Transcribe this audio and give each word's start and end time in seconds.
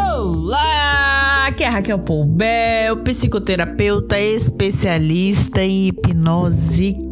Olá, 0.00 1.46
aqui 1.48 1.62
é 1.62 1.68
Raquel 1.68 1.98
Poubel, 1.98 2.96
psicoterapeuta 3.04 4.18
especialista 4.18 5.62
em 5.62 5.88
hipnose 5.88 7.05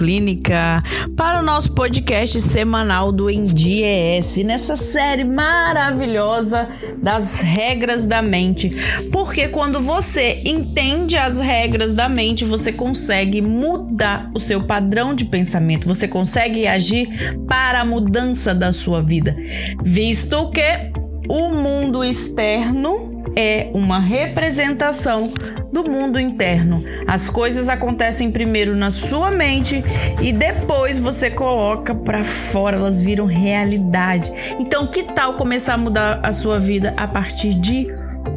clínica 0.00 0.82
para 1.14 1.40
o 1.40 1.42
nosso 1.42 1.74
podcast 1.74 2.40
semanal 2.40 3.12
do 3.12 3.28
ENDIES, 3.28 4.38
nessa 4.38 4.74
série 4.74 5.24
maravilhosa 5.24 6.70
das 7.02 7.42
regras 7.42 8.06
da 8.06 8.22
mente. 8.22 8.70
Porque 9.12 9.48
quando 9.48 9.78
você 9.78 10.40
entende 10.42 11.18
as 11.18 11.36
regras 11.38 11.92
da 11.92 12.08
mente, 12.08 12.46
você 12.46 12.72
consegue 12.72 13.42
mudar 13.42 14.30
o 14.34 14.40
seu 14.40 14.64
padrão 14.64 15.14
de 15.14 15.26
pensamento, 15.26 15.86
você 15.86 16.08
consegue 16.08 16.66
agir 16.66 17.36
para 17.46 17.82
a 17.82 17.84
mudança 17.84 18.54
da 18.54 18.72
sua 18.72 19.02
vida, 19.02 19.36
visto 19.82 20.50
que 20.50 20.92
o 21.28 21.50
mundo 21.50 22.02
externo 22.02 23.09
é 23.36 23.70
uma 23.72 23.98
representação 23.98 25.32
do 25.72 25.84
mundo 25.84 26.18
interno. 26.18 26.82
As 27.06 27.28
coisas 27.28 27.68
acontecem 27.68 28.30
primeiro 28.30 28.74
na 28.74 28.90
sua 28.90 29.30
mente 29.30 29.82
e 30.20 30.32
depois 30.32 30.98
você 30.98 31.30
coloca 31.30 31.94
para 31.94 32.24
fora, 32.24 32.76
elas 32.76 33.02
viram 33.02 33.26
realidade. 33.26 34.32
Então, 34.58 34.86
que 34.86 35.02
tal 35.02 35.34
começar 35.34 35.74
a 35.74 35.78
mudar 35.78 36.20
a 36.22 36.32
sua 36.32 36.58
vida 36.58 36.94
a 36.96 37.06
partir 37.06 37.54
de 37.54 37.88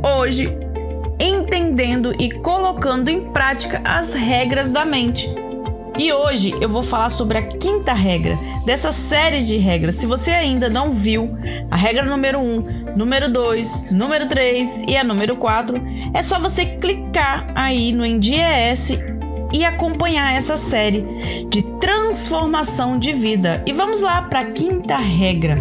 hoje, 0.04 0.56
entendendo 1.20 2.14
e 2.20 2.32
colocando 2.32 3.10
em 3.10 3.32
prática 3.32 3.82
as 3.84 4.14
regras 4.14 4.70
da 4.70 4.86
mente? 4.86 5.30
E 5.98 6.12
hoje 6.12 6.56
eu 6.60 6.68
vou 6.68 6.82
falar 6.82 7.10
sobre 7.10 7.38
a 7.38 7.42
quinta 7.42 7.94
regra 7.94 8.38
dessa 8.66 8.92
série 8.92 9.44
de 9.44 9.58
regras. 9.58 9.96
Se 9.96 10.08
você 10.08 10.32
ainda 10.32 10.70
não 10.70 10.92
viu 10.92 11.30
a 11.70 11.76
regra 11.76 12.04
número 12.04 12.40
1, 12.40 12.42
um, 12.42 12.86
número 12.96 13.32
2, 13.32 13.92
número 13.92 14.28
3 14.28 14.86
e 14.88 14.98
a 14.98 15.04
número 15.04 15.36
4, 15.36 15.76
é 16.14 16.24
só 16.24 16.40
você 16.40 16.66
clicar 16.66 17.46
aí 17.54 17.92
no 17.92 18.04
NDES 18.06 18.98
e 19.54 19.64
acompanhar 19.64 20.36
essa 20.36 20.58
série 20.58 21.06
de 21.48 21.62
transformação 21.80 22.98
de 22.98 23.12
vida. 23.12 23.62
E 23.68 23.72
vamos 23.72 24.02
lá 24.02 24.24
para 24.24 24.40
a 24.40 24.46
quinta 24.46 24.98
regra. 24.98 25.56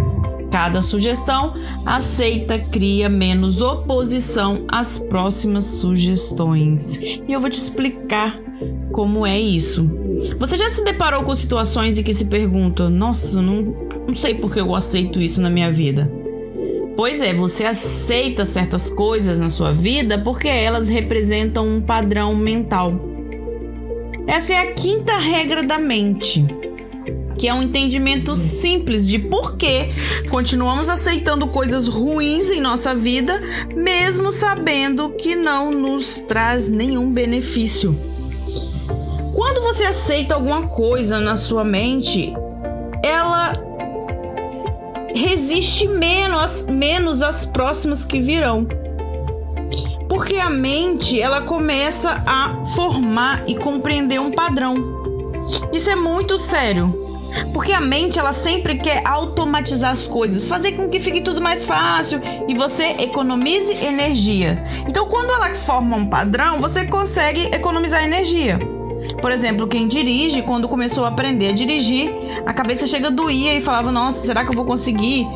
Cada 0.51 0.83
sugestão 0.83 1.55
aceita, 1.85 2.59
cria 2.59 3.09
menos 3.09 3.61
oposição 3.61 4.65
às 4.69 4.99
próximas 4.99 5.65
sugestões. 5.65 6.97
E 6.97 7.25
eu 7.33 7.41
vou 7.41 7.51
te 7.51 7.59
explicar 7.59 8.39
como 8.93 9.27
é 9.27 9.41
isso. 9.41 10.02
Você 10.39 10.57
já 10.57 10.69
se 10.69 10.85
deparou 10.85 11.25
com 11.25 11.35
situações 11.35 11.99
em 11.99 12.03
que 12.03 12.13
se 12.13 12.27
pergunta: 12.27 12.89
Nossa, 12.89 13.41
não, 13.41 13.75
não 14.07 14.15
sei 14.15 14.35
por 14.35 14.53
que 14.53 14.61
eu 14.61 14.75
aceito 14.75 15.21
isso 15.21 15.41
na 15.41 15.51
minha 15.51 15.71
vida? 15.71 16.11
Pois 16.97 17.23
é, 17.23 17.33
você 17.33 17.65
aceita 17.65 18.45
certas 18.45 18.91
coisas 18.91 19.39
na 19.39 19.49
sua 19.49 19.73
vida 19.73 20.19
porque 20.19 20.49
elas 20.49 20.89
representam 20.89 21.67
um 21.67 21.81
padrão 21.81 22.37
mental. 22.37 22.95
Essa 24.27 24.55
é 24.55 24.59
a 24.59 24.73
quinta 24.73 25.17
regra 25.17 25.63
da 25.63 25.79
mente, 25.79 26.45
que 27.39 27.49
é 27.49 27.55
um 27.55 27.63
entendimento 27.63 28.37
simples 28.37 29.09
de 29.09 29.19
por 29.19 29.57
que 29.57 29.89
continuamos 30.29 30.89
aceitando 30.89 31.47
coisas 31.49 31.89
ruins 31.89 32.51
em 32.51 32.61
nossa 32.61 32.95
vida, 32.95 33.43
mesmo 33.75 34.31
sabendo 34.31 35.11
que 35.11 35.35
não 35.35 35.73
nos 35.73 36.21
traz 36.21 36.69
nenhum 36.69 37.11
benefício. 37.11 38.12
Quando 39.35 39.63
você 39.63 39.85
aceita 39.85 40.35
alguma 40.35 40.67
coisa 40.67 41.19
na 41.19 41.37
sua 41.37 41.65
mente, 41.65 42.35
ela 43.03 43.53
resiste 45.15 45.87
menos, 45.87 46.67
menos 46.67 47.23
às 47.23 47.45
próximas 47.45 48.05
que 48.05 48.21
virão. 48.21 48.67
Porque 50.09 50.37
a 50.37 50.51
mente, 50.51 51.19
ela 51.19 51.41
começa 51.41 52.23
a 52.27 52.65
formar 52.75 53.45
e 53.49 53.57
compreender 53.57 54.21
um 54.21 54.31
padrão. 54.31 54.75
Isso 55.73 55.89
é 55.89 55.97
muito 55.97 56.39
sério. 56.39 56.93
Porque 57.55 57.73
a 57.73 57.81
mente, 57.81 58.19
ela 58.19 58.35
sempre 58.35 58.79
quer 58.79 59.03
automatizar 59.07 59.93
as 59.93 60.07
coisas, 60.07 60.47
fazer 60.47 60.73
com 60.73 60.91
que 60.91 61.01
fique 61.01 61.23
tudo 61.23 61.41
mais 61.41 61.65
fácil 61.65 62.21
e 62.47 62.55
você 62.55 62.89
economize 62.99 63.73
energia. 63.73 64.63
Então, 64.87 65.09
quando 65.09 65.31
ela 65.31 65.55
forma 65.55 65.97
um 65.97 66.07
padrão, 66.07 66.61
você 66.61 66.85
consegue 66.85 67.47
economizar 67.47 68.05
energia. 68.05 68.59
Por 69.21 69.31
exemplo, 69.33 69.67
quem 69.67 69.89
dirige, 69.89 70.43
quando 70.43 70.69
começou 70.69 71.05
a 71.05 71.09
aprender 71.09 71.49
a 71.49 71.53
dirigir, 71.53 72.13
a 72.47 72.53
cabeça 72.53 72.87
chega 72.87 73.11
doía 73.11 73.55
e 73.55 73.63
falava: 73.63 73.91
Nossa, 73.91 74.21
será 74.21 74.45
que 74.45 74.51
eu 74.51 74.57
vou 74.57 74.65
conseguir 74.65 75.27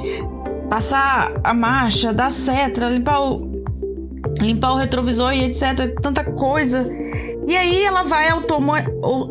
passar 0.69 1.32
a 1.44 1.54
marcha, 1.54 2.12
dar 2.12 2.31
seta, 2.31 2.88
limpar 2.88 3.21
o, 3.22 3.62
limpar 4.41 4.72
o 4.72 4.77
retrovisor 4.77 5.32
e 5.32 5.44
etc. 5.44 5.94
Tanta 6.00 6.25
coisa. 6.25 6.88
E 7.47 7.56
aí 7.56 7.84
ela 7.84 8.03
vai 8.03 8.28
automa 8.28 8.84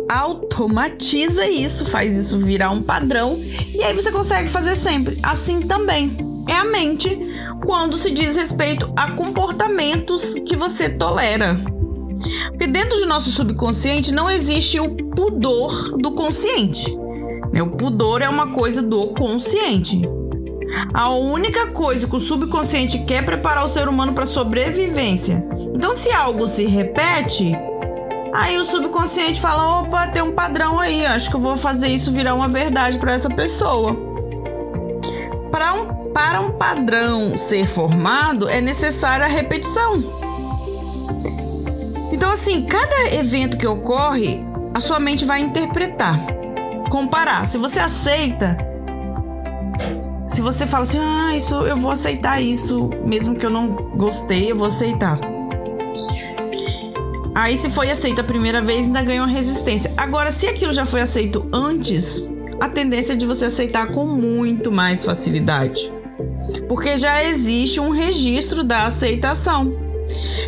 automatiza 0.09 1.45
isso, 1.47 1.85
faz 1.85 2.15
isso 2.15 2.39
virar 2.39 2.69
um 2.69 2.81
padrão 2.81 3.37
e 3.73 3.83
aí 3.83 3.93
você 3.93 4.09
consegue 4.09 4.47
fazer 4.47 4.75
sempre. 4.75 5.19
Assim 5.21 5.61
também 5.61 6.15
é 6.47 6.53
a 6.53 6.63
mente 6.63 7.09
quando 7.65 7.97
se 7.97 8.11
diz 8.11 8.35
respeito 8.35 8.89
a 8.95 9.11
comportamentos 9.11 10.33
que 10.45 10.55
você 10.55 10.89
tolera. 10.89 11.59
Porque 12.49 12.67
dentro 12.67 12.99
do 12.99 13.05
nosso 13.05 13.31
subconsciente 13.31 14.13
não 14.13 14.29
existe 14.29 14.79
o 14.79 14.89
pudor 14.89 15.97
do 15.97 16.11
consciente. 16.11 16.95
Né? 17.51 17.61
O 17.61 17.67
pudor 17.67 18.21
é 18.21 18.29
uma 18.29 18.51
coisa 18.51 18.81
do 18.81 19.07
consciente. 19.07 20.01
A 20.93 21.09
única 21.09 21.67
coisa 21.67 22.07
que 22.07 22.15
o 22.15 22.19
subconsciente 22.19 22.99
quer 22.99 23.15
é 23.15 23.21
preparar 23.21 23.63
o 23.63 23.67
ser 23.67 23.87
humano 23.87 24.13
para 24.13 24.25
sobrevivência. 24.25 25.45
Então, 25.73 25.93
se 25.93 26.11
algo 26.11 26.47
se 26.47 26.65
repete, 26.65 27.51
aí 28.33 28.57
o 28.57 28.65
subconsciente 28.65 29.39
fala: 29.39 29.79
opa, 29.79 30.07
tem 30.07 30.23
um 30.23 30.31
padrão 30.31 30.79
aí, 30.79 31.05
acho 31.05 31.29
que 31.29 31.35
eu 31.35 31.39
vou 31.39 31.55
fazer 31.55 31.87
isso 31.87 32.11
virar 32.11 32.33
uma 32.33 32.47
verdade 32.47 32.97
para 32.97 33.13
essa 33.13 33.29
pessoa. 33.29 33.95
Para 35.51 35.73
um, 35.73 35.85
para 36.11 36.41
um 36.41 36.51
padrão 36.51 37.37
ser 37.37 37.65
formado, 37.65 38.49
é 38.49 38.59
necessária 38.59 39.25
a 39.25 39.29
repetição. 39.29 40.24
Assim, 42.35 42.63
cada 42.63 43.15
evento 43.15 43.55
que 43.55 43.65
ocorre, 43.65 44.43
a 44.73 44.81
sua 44.81 44.99
mente 44.99 45.23
vai 45.23 45.39
interpretar, 45.39 46.19
comparar. 46.91 47.45
Se 47.47 47.57
você 47.57 47.79
aceita, 47.79 48.57
se 50.27 50.41
você 50.41 50.67
fala 50.67 50.83
assim, 50.83 50.99
ah, 50.99 51.33
isso 51.33 51.55
eu 51.61 51.77
vou 51.77 51.91
aceitar 51.91 52.41
isso, 52.41 52.89
mesmo 53.05 53.35
que 53.35 53.45
eu 53.45 53.49
não 53.49 53.73
gostei, 53.95 54.51
eu 54.51 54.57
vou 54.57 54.67
aceitar. 54.67 55.17
Aí, 57.33 57.55
se 57.55 57.69
foi 57.69 57.89
aceito 57.89 58.19
a 58.19 58.23
primeira 58.23 58.61
vez, 58.61 58.85
ainda 58.85 59.01
ganhou 59.01 59.25
resistência. 59.25 59.93
Agora, 59.95 60.29
se 60.29 60.45
aquilo 60.45 60.73
já 60.73 60.85
foi 60.85 60.99
aceito 60.99 61.47
antes, 61.53 62.29
a 62.59 62.67
tendência 62.67 63.13
é 63.13 63.15
de 63.15 63.25
você 63.25 63.45
aceitar 63.45 63.87
com 63.93 64.05
muito 64.05 64.69
mais 64.73 65.05
facilidade. 65.05 65.89
Porque 66.67 66.97
já 66.97 67.23
existe 67.23 67.79
um 67.79 67.91
registro 67.91 68.61
da 68.61 68.87
aceitação. 68.87 69.84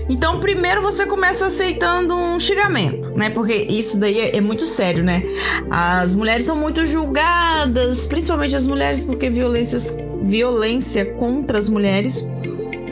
Então, 0.10 0.40
primeiro 0.40 0.82
você 0.82 1.06
começa 1.06 1.46
aceitando 1.48 2.16
um 2.16 2.40
xingamento, 2.40 3.12
né? 3.16 3.30
Porque 3.30 3.54
isso 3.54 3.98
daí 3.98 4.20
é, 4.20 4.38
é, 4.38 4.42
muito 4.42 4.66
sério, 4.66 5.04
né? 5.04 5.22
As 5.70 6.14
mulheres 6.14 6.46
são 6.46 6.56
muito 6.56 6.88
julgadas, 6.88 8.06
principalmente 8.06 8.56
as 8.56 8.66
mulheres, 8.66 9.02
porque 9.02 9.30
violências, 9.30 9.98
violência 10.22 11.04
contra 11.06 11.58
as 11.58 11.68
mulheres 11.68 12.26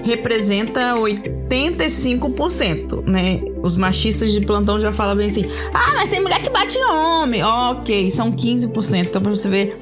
representa 0.03 0.95
85%, 0.95 3.07
né? 3.07 3.41
Os 3.63 3.77
machistas 3.77 4.33
de 4.33 4.41
plantão 4.41 4.77
já 4.79 4.91
falam 4.91 5.15
bem 5.15 5.29
assim: 5.29 5.45
ah, 5.73 5.93
mas 5.95 6.09
tem 6.09 6.21
mulher 6.21 6.41
que 6.41 6.49
bate 6.49 6.77
em 6.77 6.85
homem. 6.85 7.41
Ok, 7.43 8.11
são 8.11 8.29
15%. 8.31 9.07
Então, 9.07 9.21
pra 9.21 9.31
você 9.31 9.47
ver 9.47 9.79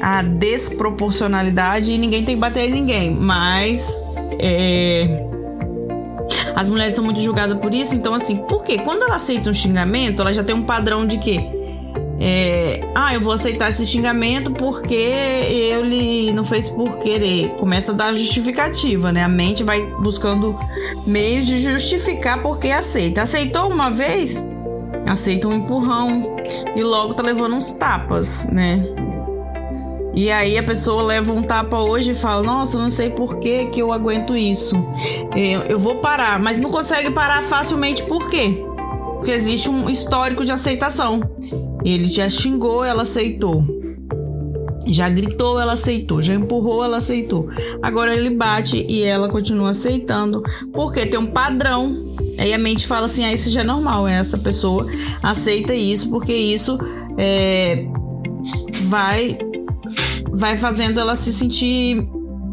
a 0.00 0.22
desproporcionalidade, 0.22 1.98
ninguém 1.98 2.24
tem 2.24 2.36
que 2.36 2.40
bater 2.40 2.68
em 2.68 2.72
ninguém, 2.72 3.10
mas. 3.10 4.06
É 4.42 5.28
as 6.60 6.68
mulheres 6.68 6.92
são 6.92 7.02
muito 7.02 7.22
julgadas 7.22 7.58
por 7.58 7.72
isso, 7.72 7.94
então 7.94 8.12
assim, 8.12 8.36
por 8.36 8.62
quê? 8.62 8.76
Quando 8.76 9.02
ela 9.02 9.14
aceita 9.14 9.48
um 9.48 9.54
xingamento, 9.54 10.20
ela 10.20 10.30
já 10.30 10.44
tem 10.44 10.54
um 10.54 10.62
padrão 10.62 11.06
de 11.06 11.16
que 11.16 11.38
é, 12.20 12.80
ah, 12.94 13.14
eu 13.14 13.20
vou 13.22 13.32
aceitar 13.32 13.70
esse 13.70 13.86
xingamento 13.86 14.50
porque 14.50 14.94
ele 14.94 16.30
não 16.32 16.44
fez 16.44 16.68
por 16.68 16.98
querer. 16.98 17.48
Começa 17.56 17.92
a 17.92 17.94
dar 17.94 18.12
justificativa, 18.12 19.10
né? 19.10 19.24
A 19.24 19.28
mente 19.28 19.62
vai 19.62 19.80
buscando 20.00 20.54
meios 21.06 21.46
de 21.46 21.60
justificar 21.60 22.42
porque 22.42 22.68
aceita. 22.68 23.22
Aceitou 23.22 23.70
uma 23.70 23.90
vez, 23.90 24.36
aceita 25.06 25.48
um 25.48 25.54
empurrão 25.54 26.36
e 26.76 26.82
logo 26.82 27.14
tá 27.14 27.22
levando 27.22 27.56
uns 27.56 27.70
tapas, 27.70 28.48
né? 28.48 28.84
E 30.20 30.30
aí 30.30 30.58
a 30.58 30.62
pessoa 30.62 31.02
leva 31.02 31.32
um 31.32 31.42
tapa 31.42 31.78
hoje 31.78 32.10
e 32.10 32.14
fala: 32.14 32.42
Nossa, 32.42 32.78
não 32.78 32.90
sei 32.90 33.08
por 33.08 33.38
que, 33.38 33.64
que 33.70 33.80
eu 33.80 33.90
aguento 33.90 34.36
isso. 34.36 34.76
Eu, 35.34 35.62
eu 35.62 35.78
vou 35.78 35.96
parar, 35.96 36.38
mas 36.38 36.60
não 36.60 36.70
consegue 36.70 37.10
parar 37.10 37.42
facilmente 37.42 38.02
por 38.02 38.28
quê? 38.28 38.62
Porque 39.16 39.30
existe 39.30 39.70
um 39.70 39.88
histórico 39.88 40.44
de 40.44 40.52
aceitação. 40.52 41.22
Ele 41.82 42.06
já 42.06 42.28
xingou, 42.28 42.84
ela 42.84 43.00
aceitou. 43.00 43.64
Já 44.86 45.08
gritou, 45.08 45.58
ela 45.58 45.72
aceitou. 45.72 46.22
Já 46.22 46.34
empurrou, 46.34 46.84
ela 46.84 46.98
aceitou. 46.98 47.48
Agora 47.80 48.14
ele 48.14 48.28
bate 48.28 48.84
e 48.86 49.02
ela 49.02 49.26
continua 49.26 49.70
aceitando, 49.70 50.42
porque 50.70 51.06
tem 51.06 51.18
um 51.18 51.28
padrão. 51.28 51.96
Aí 52.36 52.52
a 52.52 52.58
mente 52.58 52.86
fala 52.86 53.06
assim: 53.06 53.24
ah, 53.24 53.32
isso 53.32 53.50
já 53.50 53.62
é 53.62 53.64
normal. 53.64 54.06
Essa 54.06 54.36
pessoa 54.36 54.86
aceita 55.22 55.74
isso, 55.74 56.10
porque 56.10 56.34
isso 56.34 56.78
é, 57.16 57.86
vai, 58.82 59.38
vai 60.32 60.56
fazendo 60.56 60.98
ela 60.98 61.16
se 61.16 61.32
sentir 61.32 62.06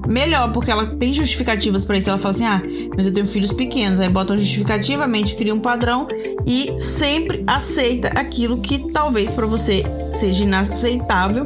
melhor, 0.08 0.52
porque 0.52 0.72
ela 0.72 0.86
tem 0.86 1.14
justificativas 1.14 1.86
para 1.86 1.98
isso. 1.98 2.10
Ela 2.10 2.18
fala 2.18 2.34
assim: 2.34 2.46
ah, 2.46 2.62
mas 2.96 3.06
eu 3.06 3.14
tenho 3.14 3.26
filhos 3.26 3.52
pequenos. 3.52 4.00
Aí 4.00 4.10
bota 4.10 4.38
justificativamente, 4.38 5.36
cria 5.36 5.54
um 5.54 5.60
padrão 5.60 6.08
e 6.46 6.74
sempre 6.80 7.44
aceita 7.46 8.10
aquilo 8.20 8.62
que 8.62 8.92
talvez 8.92 9.34
para 9.34 9.46
você 9.46 9.84
seja 10.14 10.44
inaceitável. 10.44 11.46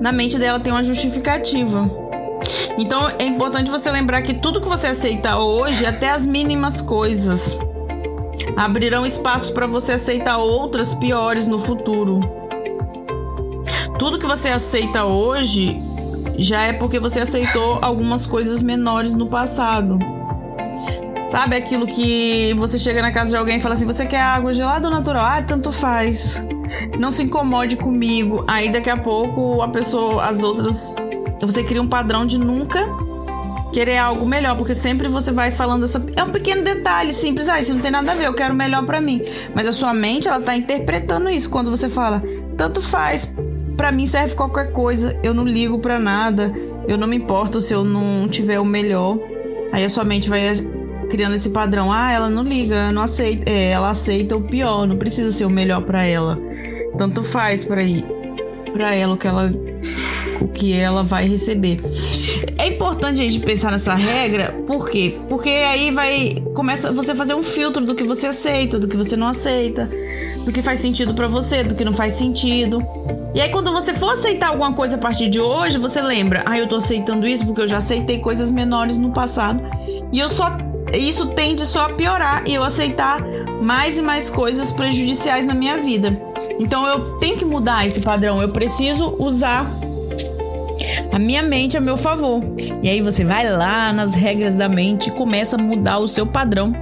Na 0.00 0.12
mente 0.12 0.38
dela 0.38 0.58
tem 0.58 0.72
uma 0.72 0.82
justificativa. 0.82 1.90
Então 2.76 3.08
é 3.18 3.24
importante 3.24 3.70
você 3.70 3.90
lembrar 3.90 4.22
que 4.22 4.34
tudo 4.34 4.60
que 4.60 4.68
você 4.68 4.88
aceita 4.88 5.38
hoje, 5.38 5.86
até 5.86 6.10
as 6.10 6.26
mínimas 6.26 6.80
coisas, 6.80 7.56
abrirão 8.56 9.06
espaço 9.06 9.52
para 9.52 9.66
você 9.66 9.92
aceitar 9.92 10.38
outras 10.38 10.92
piores 10.94 11.46
no 11.46 11.58
futuro. 11.58 12.41
Tudo 14.02 14.18
que 14.18 14.26
você 14.26 14.48
aceita 14.48 15.04
hoje 15.04 15.80
já 16.36 16.60
é 16.62 16.72
porque 16.72 16.98
você 16.98 17.20
aceitou 17.20 17.78
algumas 17.80 18.26
coisas 18.26 18.60
menores 18.60 19.14
no 19.14 19.28
passado. 19.28 19.96
Sabe 21.28 21.54
aquilo 21.54 21.86
que 21.86 22.52
você 22.54 22.80
chega 22.80 23.00
na 23.00 23.12
casa 23.12 23.30
de 23.30 23.36
alguém 23.36 23.58
e 23.58 23.60
fala 23.60 23.76
assim: 23.76 23.86
você 23.86 24.04
quer 24.04 24.20
água 24.20 24.52
gelada 24.52 24.88
ou 24.88 24.92
natural? 24.92 25.24
Ah, 25.24 25.40
tanto 25.40 25.70
faz. 25.70 26.44
Não 26.98 27.12
se 27.12 27.22
incomode 27.22 27.76
comigo. 27.76 28.42
Aí 28.48 28.72
daqui 28.72 28.90
a 28.90 28.96
pouco 28.96 29.62
a 29.62 29.68
pessoa, 29.68 30.24
as 30.24 30.42
outras. 30.42 30.96
Você 31.40 31.62
cria 31.62 31.80
um 31.80 31.86
padrão 31.86 32.26
de 32.26 32.38
nunca 32.38 32.84
querer 33.72 33.98
algo 33.98 34.26
melhor, 34.26 34.56
porque 34.56 34.74
sempre 34.74 35.06
você 35.06 35.30
vai 35.30 35.52
falando 35.52 35.84
essa. 35.84 36.04
É 36.16 36.24
um 36.24 36.30
pequeno 36.32 36.64
detalhe 36.64 37.12
simples, 37.12 37.48
ah, 37.48 37.60
isso 37.60 37.72
não 37.72 37.80
tem 37.80 37.92
nada 37.92 38.10
a 38.10 38.14
ver, 38.16 38.26
eu 38.26 38.34
quero 38.34 38.52
melhor 38.52 38.84
para 38.84 39.00
mim. 39.00 39.22
Mas 39.54 39.68
a 39.68 39.72
sua 39.72 39.94
mente, 39.94 40.26
ela 40.26 40.40
tá 40.40 40.56
interpretando 40.56 41.30
isso 41.30 41.48
quando 41.48 41.70
você 41.70 41.88
fala, 41.88 42.20
tanto 42.56 42.82
faz, 42.82 43.32
para 43.82 43.90
mim 43.90 44.06
serve 44.06 44.36
qualquer 44.36 44.70
coisa, 44.70 45.18
eu 45.24 45.34
não 45.34 45.44
ligo 45.44 45.76
para 45.80 45.98
nada, 45.98 46.54
eu 46.86 46.96
não 46.96 47.08
me 47.08 47.16
importo 47.16 47.60
se 47.60 47.74
eu 47.74 47.82
não 47.82 48.28
tiver 48.28 48.60
o 48.60 48.64
melhor. 48.64 49.18
Aí 49.72 49.84
a 49.84 49.88
sua 49.88 50.04
mente 50.04 50.28
vai 50.28 50.54
criando 51.10 51.34
esse 51.34 51.50
padrão, 51.50 51.92
ah, 51.92 52.12
ela 52.12 52.30
não 52.30 52.44
liga, 52.44 52.92
não 52.92 53.02
aceita, 53.02 53.50
é, 53.50 53.70
ela 53.70 53.90
aceita 53.90 54.36
o 54.36 54.40
pior, 54.40 54.86
não 54.86 54.96
precisa 54.96 55.32
ser 55.32 55.46
o 55.46 55.50
melhor 55.50 55.82
para 55.82 56.04
ela. 56.04 56.38
Tanto 56.96 57.24
faz 57.24 57.64
para 57.64 57.82
ir 57.82 58.04
para 58.72 58.94
ela 58.94 59.14
o 59.14 59.16
que 59.16 59.26
ela 59.26 59.52
o 60.40 60.46
que 60.46 60.72
ela 60.72 61.02
vai 61.02 61.28
receber. 61.28 61.80
É 62.62 62.68
importante 62.68 63.20
a 63.20 63.24
gente 63.24 63.40
pensar 63.40 63.72
nessa 63.72 63.92
regra, 63.92 64.52
por 64.68 64.88
quê? 64.88 65.18
Porque 65.28 65.48
aí 65.48 65.90
vai 65.90 66.40
começa 66.54 66.92
você 66.92 67.12
fazer 67.12 67.34
um 67.34 67.42
filtro 67.42 67.84
do 67.84 67.92
que 67.92 68.04
você 68.04 68.28
aceita, 68.28 68.78
do 68.78 68.86
que 68.86 68.96
você 68.96 69.16
não 69.16 69.26
aceita, 69.26 69.90
do 70.44 70.52
que 70.52 70.62
faz 70.62 70.78
sentido 70.78 71.12
para 71.12 71.26
você, 71.26 71.64
do 71.64 71.74
que 71.74 71.84
não 71.84 71.92
faz 71.92 72.12
sentido. 72.12 72.80
E 73.34 73.40
aí 73.40 73.48
quando 73.48 73.72
você 73.72 73.92
for 73.94 74.10
aceitar 74.10 74.50
alguma 74.50 74.72
coisa 74.72 74.94
a 74.94 74.98
partir 74.98 75.28
de 75.28 75.40
hoje, 75.40 75.76
você 75.76 76.00
lembra, 76.00 76.44
ah, 76.46 76.56
eu 76.56 76.68
tô 76.68 76.76
aceitando 76.76 77.26
isso 77.26 77.44
porque 77.44 77.62
eu 77.62 77.66
já 77.66 77.78
aceitei 77.78 78.20
coisas 78.20 78.52
menores 78.52 78.96
no 78.96 79.10
passado 79.10 79.60
e 80.12 80.20
eu 80.20 80.28
só 80.28 80.56
isso 80.94 81.30
tende 81.30 81.66
só 81.66 81.86
a 81.86 81.92
piorar 81.94 82.44
e 82.46 82.54
eu 82.54 82.62
aceitar 82.62 83.26
mais 83.60 83.98
e 83.98 84.02
mais 84.02 84.30
coisas 84.30 84.70
prejudiciais 84.70 85.44
na 85.44 85.52
minha 85.52 85.78
vida. 85.78 86.16
Então 86.60 86.86
eu 86.86 87.18
tenho 87.18 87.36
que 87.36 87.44
mudar 87.44 87.84
esse 87.88 88.00
padrão, 88.00 88.40
eu 88.40 88.50
preciso 88.50 89.16
usar 89.18 89.66
a 91.12 91.18
minha 91.18 91.42
mente 91.42 91.76
a 91.76 91.80
meu 91.80 91.96
favor. 91.96 92.42
E 92.82 92.88
aí 92.88 93.02
você 93.02 93.22
vai 93.24 93.48
lá 93.48 93.92
nas 93.92 94.14
regras 94.14 94.54
da 94.54 94.68
mente 94.68 95.08
e 95.08 95.12
começa 95.12 95.56
a 95.56 95.58
mudar 95.58 95.98
o 95.98 96.08
seu 96.08 96.26
padrão 96.26 96.72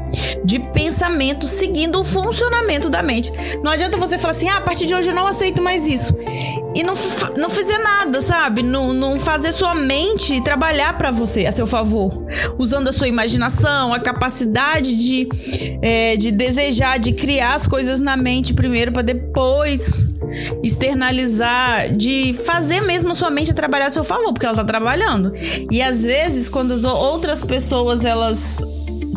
de 0.45 0.59
pensamento 0.59 1.47
seguindo 1.47 2.01
o 2.01 2.05
funcionamento 2.05 2.89
da 2.89 3.03
mente. 3.03 3.33
Não 3.63 3.71
adianta 3.71 3.97
você 3.97 4.19
falar 4.19 4.33
assim: 4.33 4.49
ah, 4.49 4.57
a 4.57 4.61
partir 4.61 4.87
de 4.87 4.95
hoje 4.95 5.09
eu 5.09 5.15
não 5.15 5.27
aceito 5.27 5.63
mais 5.63 5.87
isso. 5.87 6.15
E 6.75 6.83
não, 6.83 6.95
não 7.37 7.51
fazer 7.51 7.79
nada, 7.79 8.21
sabe? 8.21 8.63
Não, 8.63 8.93
não 8.93 9.19
fazer 9.19 9.53
sua 9.53 9.75
mente 9.75 10.41
trabalhar 10.43 10.97
para 10.97 11.11
você, 11.11 11.47
a 11.47 11.53
seu 11.53 11.67
favor. 11.67 12.27
Usando 12.59 12.89
a 12.89 12.93
sua 12.93 13.09
imaginação, 13.09 13.93
a 13.93 13.99
capacidade 13.99 14.95
de, 14.95 15.29
é, 15.83 16.17
de 16.17 16.31
desejar, 16.31 16.99
de 16.99 17.13
criar 17.13 17.55
as 17.55 17.67
coisas 17.67 18.01
na 18.01 18.17
mente 18.17 18.55
primeiro, 18.55 18.93
para 18.93 19.03
depois 19.03 20.07
externalizar, 20.63 21.93
de 21.93 22.35
fazer 22.45 22.81
mesmo 22.83 23.15
sua 23.15 23.31
mente 23.31 23.53
trabalhar 23.53 23.87
a 23.87 23.91
seu 23.91 24.05
favor, 24.05 24.33
porque 24.33 24.47
ela 24.47 24.57
tá 24.57 24.65
trabalhando. 24.65 25.33
E 25.71 25.83
às 25.83 26.05
vezes, 26.05 26.49
quando 26.49 26.73
as 26.73 26.85
outras 26.85 27.43
pessoas 27.43 28.05
elas 28.05 28.61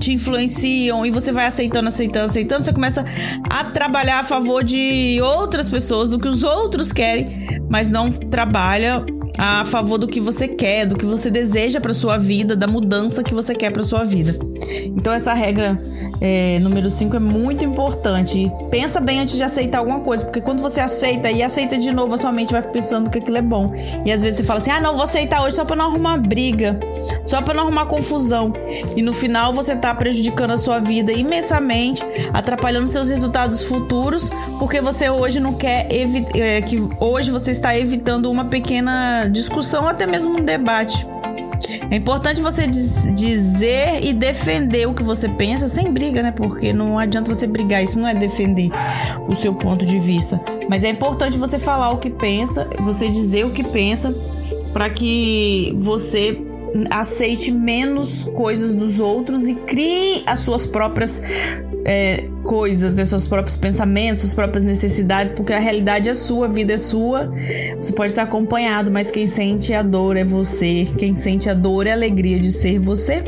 te 0.03 0.11
influenciam 0.11 1.05
e 1.05 1.11
você 1.11 1.31
vai 1.31 1.45
aceitando, 1.45 1.87
aceitando, 1.87 2.25
aceitando, 2.25 2.63
você 2.63 2.73
começa 2.73 3.05
a 3.49 3.63
trabalhar 3.63 4.19
a 4.19 4.23
favor 4.23 4.61
de 4.61 5.19
outras 5.21 5.69
pessoas, 5.69 6.09
do 6.09 6.19
que 6.19 6.27
os 6.27 6.43
outros 6.43 6.91
querem, 6.91 7.27
mas 7.69 7.89
não 7.89 8.09
trabalha 8.09 9.05
a 9.37 9.63
favor 9.63 9.97
do 9.97 10.07
que 10.07 10.19
você 10.19 10.47
quer, 10.47 10.85
do 10.85 10.97
que 10.97 11.05
você 11.05 11.31
deseja 11.31 11.79
para 11.79 11.93
sua 11.93 12.17
vida, 12.17 12.55
da 12.55 12.67
mudança 12.67 13.23
que 13.23 13.33
você 13.33 13.55
quer 13.55 13.71
para 13.71 13.81
sua 13.81 14.03
vida. 14.03 14.37
Então 14.87 15.13
essa 15.13 15.33
regra 15.33 15.79
é, 16.21 16.59
número 16.59 16.89
5 16.89 17.15
é 17.15 17.19
muito 17.19 17.63
importante. 17.63 18.51
Pensa 18.69 18.99
bem 18.99 19.19
antes 19.19 19.35
de 19.35 19.43
aceitar 19.43 19.79
alguma 19.79 19.99
coisa, 19.99 20.23
porque 20.23 20.41
quando 20.41 20.61
você 20.61 20.79
aceita 20.79 21.31
e 21.31 21.43
aceita 21.43 21.77
de 21.77 21.91
novo, 21.91 22.15
a 22.15 22.17
sua 22.17 22.31
mente 22.31 22.51
vai 22.51 22.61
pensando 22.61 23.09
que 23.09 23.17
aquilo 23.17 23.37
é 23.37 23.41
bom. 23.41 23.71
E 24.05 24.11
às 24.11 24.21
vezes 24.21 24.37
você 24.37 24.43
fala 24.43 24.59
assim: 24.59 24.71
ah, 24.71 24.79
não, 24.79 24.93
vou 24.93 25.03
aceitar 25.03 25.43
hoje 25.43 25.55
só 25.55 25.65
pra 25.65 25.75
não 25.75 25.85
arrumar 25.85 26.17
briga, 26.17 26.79
só 27.25 27.41
pra 27.41 27.53
não 27.53 27.63
arrumar 27.63 27.85
confusão. 27.85 28.51
E 28.95 29.01
no 29.01 29.13
final 29.13 29.53
você 29.53 29.75
tá 29.75 29.93
prejudicando 29.93 30.51
a 30.51 30.57
sua 30.57 30.79
vida 30.79 31.11
imensamente, 31.11 32.03
atrapalhando 32.31 32.87
seus 32.87 33.09
resultados 33.09 33.63
futuros, 33.63 34.29
porque 34.59 34.81
você 34.81 35.09
hoje 35.09 35.39
não 35.39 35.53
quer 35.53 35.87
é, 35.91 36.61
que 36.61 36.81
hoje 36.99 37.31
você 37.31 37.51
está 37.51 37.77
evitando 37.77 38.31
uma 38.31 38.45
pequena 38.45 39.27
discussão, 39.27 39.87
até 39.87 40.05
mesmo 40.05 40.37
um 40.37 40.43
debate. 40.43 41.05
É 41.89 41.95
importante 41.95 42.41
você 42.41 42.67
diz, 42.67 43.09
dizer 43.13 44.03
e 44.03 44.13
defender 44.13 44.87
o 44.87 44.93
que 44.93 45.03
você 45.03 45.29
pensa 45.29 45.67
sem 45.67 45.91
briga, 45.91 46.21
né? 46.23 46.31
Porque 46.31 46.73
não 46.73 46.97
adianta 46.97 47.33
você 47.33 47.47
brigar, 47.47 47.83
isso 47.83 47.99
não 47.99 48.07
é 48.07 48.13
defender 48.13 48.69
o 49.27 49.35
seu 49.35 49.53
ponto 49.53 49.85
de 49.85 49.99
vista. 49.99 50.41
Mas 50.69 50.83
é 50.83 50.89
importante 50.89 51.37
você 51.37 51.59
falar 51.59 51.91
o 51.91 51.97
que 51.97 52.09
pensa, 52.09 52.67
você 52.79 53.09
dizer 53.09 53.45
o 53.45 53.51
que 53.51 53.63
pensa, 53.63 54.13
para 54.71 54.89
que 54.89 55.73
você 55.77 56.41
aceite 56.89 57.51
menos 57.51 58.23
coisas 58.23 58.73
dos 58.73 58.99
outros 58.99 59.47
e 59.47 59.55
crie 59.55 60.23
as 60.25 60.39
suas 60.39 60.65
próprias 60.65 61.21
é, 61.85 62.22
coisas, 62.43 62.95
né, 62.95 63.05
seus 63.05 63.27
próprios 63.27 63.57
pensamentos, 63.57 64.21
suas 64.21 64.33
próprias 64.33 64.63
necessidades, 64.63 65.31
porque 65.31 65.53
a 65.53 65.59
realidade 65.59 66.09
é 66.09 66.13
sua, 66.13 66.45
a 66.45 66.49
vida 66.49 66.73
é 66.73 66.77
sua. 66.77 67.31
Você 67.77 67.93
pode 67.93 68.11
estar 68.11 68.23
acompanhado, 68.23 68.91
mas 68.91 69.09
quem 69.09 69.27
sente 69.27 69.73
a 69.73 69.81
dor 69.81 70.17
é 70.17 70.23
você. 70.23 70.87
Quem 70.97 71.15
sente 71.15 71.49
a 71.49 71.53
dor 71.53 71.87
e 71.87 71.89
a 71.89 71.93
alegria 71.93 72.39
de 72.39 72.51
ser 72.51 72.79
você 72.79 73.23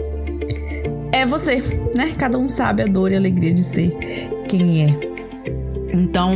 é 1.11 1.25
você, 1.25 1.63
né? 1.95 2.13
Cada 2.17 2.37
um 2.37 2.49
sabe 2.49 2.83
a 2.83 2.85
dor 2.85 3.11
e 3.11 3.15
a 3.15 3.17
alegria 3.17 3.53
de 3.53 3.61
ser 3.61 3.95
quem 4.47 4.83
é. 4.83 5.15
Então, 5.93 6.33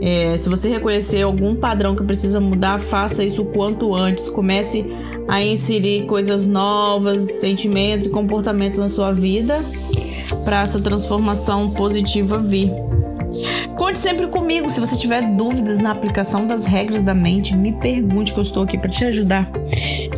é, 0.00 0.36
se 0.36 0.48
você 0.48 0.68
reconhecer 0.68 1.22
algum 1.22 1.54
padrão 1.54 1.94
que 1.94 2.02
precisa 2.02 2.40
mudar, 2.40 2.80
faça 2.80 3.22
isso 3.22 3.42
o 3.42 3.46
quanto 3.46 3.94
antes. 3.94 4.28
Comece 4.28 4.84
a 5.28 5.40
inserir 5.40 6.06
coisas 6.06 6.48
novas, 6.48 7.40
sentimentos 7.40 8.08
e 8.08 8.10
comportamentos 8.10 8.78
na 8.78 8.88
sua 8.88 9.12
vida 9.12 9.62
para 10.48 10.62
essa 10.62 10.80
transformação 10.80 11.68
positiva 11.68 12.38
vir. 12.38 12.72
Conte 13.76 13.98
sempre 13.98 14.28
comigo. 14.28 14.70
Se 14.70 14.80
você 14.80 14.96
tiver 14.96 15.20
dúvidas 15.36 15.78
na 15.78 15.90
aplicação 15.90 16.46
das 16.46 16.64
regras 16.64 17.02
da 17.02 17.12
mente, 17.12 17.54
me 17.54 17.70
pergunte 17.70 18.32
que 18.32 18.38
eu 18.38 18.42
estou 18.42 18.62
aqui 18.62 18.78
para 18.78 18.88
te 18.88 19.04
ajudar. 19.04 19.50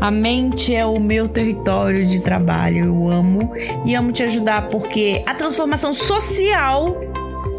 A 0.00 0.08
mente 0.08 0.72
é 0.72 0.86
o 0.86 1.00
meu 1.00 1.26
território 1.26 2.06
de 2.06 2.20
trabalho. 2.20 2.84
Eu 2.84 3.10
amo 3.10 3.52
e 3.84 3.96
amo 3.96 4.12
te 4.12 4.22
ajudar 4.22 4.68
porque 4.68 5.24
a 5.26 5.34
transformação 5.34 5.92
social 5.92 6.96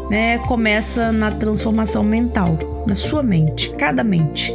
né, 0.08 0.38
começa 0.38 1.12
na 1.12 1.30
transformação 1.30 2.02
mental, 2.02 2.58
na 2.86 2.96
sua 2.96 3.22
mente, 3.22 3.68
cada 3.76 4.02
mente. 4.02 4.50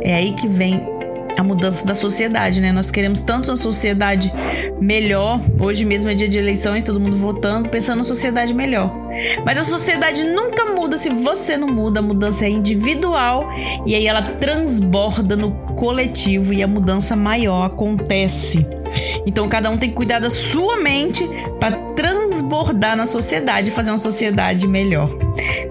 É 0.00 0.14
aí 0.14 0.32
que 0.32 0.48
vem 0.48 0.88
a 1.36 1.42
mudança 1.42 1.84
da 1.84 1.94
sociedade, 1.94 2.60
né? 2.60 2.72
Nós 2.72 2.90
queremos 2.90 3.20
tanto 3.20 3.50
uma 3.50 3.56
sociedade 3.56 4.32
melhor. 4.80 5.40
Hoje 5.58 5.84
mesmo 5.84 6.10
é 6.10 6.14
dia 6.14 6.28
de 6.28 6.38
eleições, 6.38 6.84
todo 6.84 7.00
mundo 7.00 7.16
votando, 7.16 7.68
pensando 7.68 7.98
na 7.98 8.04
sociedade 8.04 8.52
melhor. 8.54 8.92
Mas 9.44 9.58
a 9.58 9.62
sociedade 9.62 10.24
nunca 10.24 10.66
muda 10.66 10.96
se 10.98 11.08
você 11.10 11.56
não 11.56 11.68
muda. 11.68 12.00
A 12.00 12.02
mudança 12.02 12.44
é 12.44 12.48
individual 12.48 13.48
e 13.86 13.94
aí 13.94 14.06
ela 14.06 14.22
transborda 14.22 15.36
no 15.36 15.52
coletivo 15.74 16.52
e 16.52 16.62
a 16.62 16.66
mudança 16.66 17.16
maior 17.16 17.66
acontece. 17.66 18.66
Então 19.26 19.48
cada 19.48 19.70
um 19.70 19.78
tem 19.78 19.88
que 19.88 19.94
cuidar 19.94 20.18
da 20.18 20.30
sua 20.30 20.76
mente 20.76 21.26
para 21.58 21.76
transbordar 21.94 22.96
na 22.96 23.06
sociedade 23.06 23.70
e 23.70 23.72
fazer 23.72 23.90
uma 23.90 23.98
sociedade 23.98 24.66
melhor. 24.66 25.10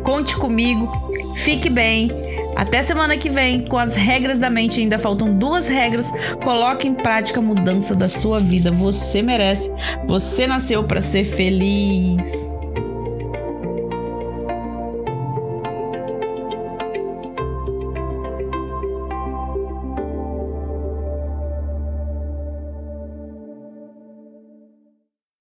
Conte 0.04 0.36
comigo, 0.36 0.90
fique 1.36 1.70
bem 1.70 2.31
Até 2.56 2.84
semana 2.84 3.18
que 3.18 3.30
vem, 3.30 3.66
com 3.66 3.78
as 3.78 3.96
regras 3.96 4.40
da 4.40 4.50
mente, 4.50 4.80
ainda 4.80 5.00
faltam 5.00 5.38
duas 5.38 5.68
regras. 5.68 6.12
Coloque 6.44 6.88
em 6.88 6.94
prática 6.94 7.40
a 7.40 7.44
mudança 7.44 7.96
da 7.96 8.08
sua 8.08 8.40
vida. 8.40 8.72
Você 8.72 9.22
merece. 9.22 9.72
Você 10.06 10.46
nasceu 10.46 10.84
para 10.84 11.02
ser 11.02 11.24
feliz. 11.24 12.61